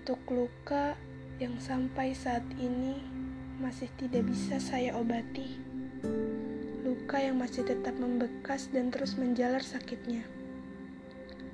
Untuk 0.00 0.24
luka 0.32 0.96
yang 1.36 1.60
sampai 1.60 2.16
saat 2.16 2.40
ini 2.56 3.04
masih 3.60 3.84
tidak 4.00 4.32
bisa 4.32 4.56
saya 4.56 4.96
obati, 4.96 5.60
luka 6.80 7.20
yang 7.20 7.36
masih 7.36 7.68
tetap 7.68 7.92
membekas 8.00 8.72
dan 8.72 8.88
terus 8.88 9.20
menjalar 9.20 9.60
sakitnya, 9.60 10.24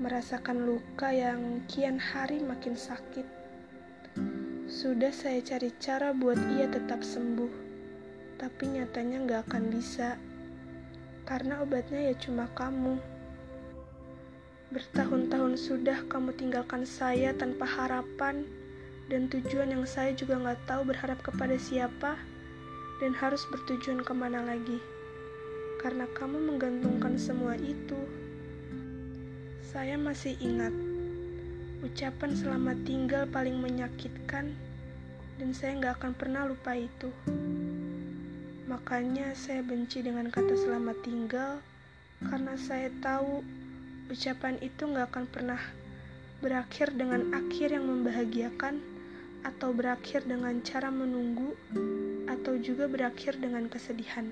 merasakan 0.00 0.64
luka 0.64 1.12
yang 1.12 1.60
kian 1.68 2.00
hari 2.00 2.40
makin 2.40 2.80
sakit. 2.80 3.28
Sudah 4.64 5.12
saya 5.12 5.44
cari 5.44 5.76
cara 5.76 6.16
buat 6.16 6.40
ia 6.56 6.64
tetap 6.72 7.04
sembuh, 7.04 7.52
tapi 8.40 8.72
nyatanya 8.72 9.20
gak 9.28 9.52
akan 9.52 9.68
bisa, 9.68 10.16
karena 11.28 11.60
obatnya 11.60 12.08
ya 12.08 12.16
cuma 12.16 12.48
kamu. 12.56 13.19
Bertahun-tahun 14.70 15.58
sudah 15.58 16.06
kamu 16.06 16.30
tinggalkan 16.38 16.86
saya 16.86 17.34
tanpa 17.34 17.66
harapan 17.66 18.46
dan 19.10 19.26
tujuan 19.26 19.74
yang 19.74 19.82
saya 19.82 20.14
juga 20.14 20.38
nggak 20.38 20.62
tahu 20.70 20.94
berharap 20.94 21.18
kepada 21.26 21.58
siapa 21.58 22.14
dan 23.02 23.10
harus 23.18 23.42
bertujuan 23.50 24.06
ke 24.06 24.14
mana 24.14 24.46
lagi. 24.46 24.78
Karena 25.82 26.06
kamu 26.14 26.54
menggantungkan 26.54 27.18
semua 27.18 27.58
itu. 27.58 27.98
Saya 29.66 29.98
masih 29.98 30.38
ingat 30.38 30.70
ucapan 31.82 32.30
selamat 32.38 32.78
tinggal 32.86 33.26
paling 33.26 33.58
menyakitkan 33.58 34.54
dan 35.42 35.50
saya 35.50 35.82
nggak 35.82 35.98
akan 35.98 36.14
pernah 36.14 36.46
lupa 36.46 36.78
itu. 36.78 37.10
Makanya 38.70 39.34
saya 39.34 39.66
benci 39.66 39.98
dengan 39.98 40.30
kata 40.30 40.54
selamat 40.54 41.02
tinggal 41.02 41.58
karena 42.22 42.54
saya 42.54 42.86
tahu 43.02 43.42
ucapan 44.10 44.58
itu 44.58 44.90
gak 44.90 45.14
akan 45.14 45.24
pernah 45.30 45.62
berakhir 46.42 46.90
dengan 46.98 47.30
akhir 47.30 47.70
yang 47.70 47.86
membahagiakan 47.86 48.82
atau 49.46 49.72
berakhir 49.72 50.26
dengan 50.28 50.60
cara 50.60 50.92
menunggu 50.92 51.56
atau 52.28 52.58
juga 52.60 52.90
berakhir 52.90 53.40
dengan 53.40 53.70
kesedihan. 53.70 54.28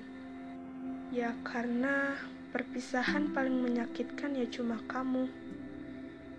Ya 1.09 1.33
karena 1.41 2.13
perpisahan 2.53 3.33
paling 3.33 3.65
menyakitkan 3.65 4.37
ya 4.37 4.45
cuma 4.49 4.77
kamu. 4.85 5.25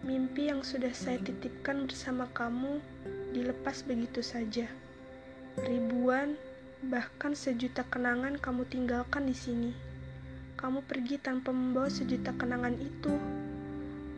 Mimpi 0.06 0.48
yang 0.48 0.62
sudah 0.64 0.94
saya 0.94 1.18
titipkan 1.20 1.84
bersama 1.84 2.30
kamu 2.32 2.78
dilepas 3.34 3.84
begitu 3.84 4.22
saja. 4.24 4.66
Ribuan, 5.60 6.38
bahkan 6.86 7.36
sejuta 7.36 7.84
kenangan 7.90 8.38
kamu 8.40 8.64
tinggalkan 8.70 9.28
di 9.28 9.36
sini. 9.36 9.72
Kamu 10.56 10.86
pergi 10.86 11.20
tanpa 11.20 11.52
membawa 11.52 11.90
sejuta 11.92 12.32
kenangan 12.36 12.78
itu. 12.80 13.39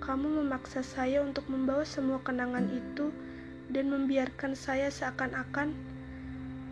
Kamu 0.02 0.42
memaksa 0.42 0.82
saya 0.82 1.22
untuk 1.22 1.46
membawa 1.46 1.86
semua 1.86 2.18
kenangan 2.26 2.66
itu 2.74 3.14
dan 3.70 3.86
membiarkan 3.86 4.58
saya 4.58 4.90
seakan-akan 4.90 5.70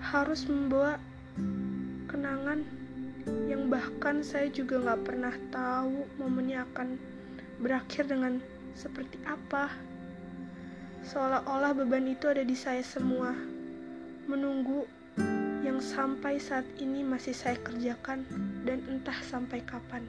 harus 0.03 0.51
membawa 0.51 0.99
kenangan 2.11 2.67
yang 3.47 3.71
bahkan 3.71 4.27
saya 4.27 4.51
juga 4.51 4.83
gak 4.83 5.07
pernah 5.07 5.35
tahu 5.55 6.11
momennya 6.19 6.67
akan 6.75 6.99
berakhir 7.63 8.11
dengan 8.11 8.43
seperti 8.75 9.23
apa. 9.23 9.71
Seolah-olah 11.07 11.73
beban 11.79 12.11
itu 12.11 12.27
ada 12.27 12.43
di 12.43 12.59
saya 12.59 12.83
semua, 12.83 13.31
menunggu 14.27 14.91
yang 15.63 15.79
sampai 15.79 16.43
saat 16.43 16.67
ini 16.83 17.07
masih 17.07 17.33
saya 17.33 17.57
kerjakan 17.63 18.27
dan 18.67 18.83
entah 18.91 19.17
sampai 19.23 19.63
kapan. 19.65 20.05